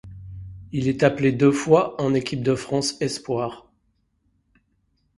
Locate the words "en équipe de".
2.01-2.55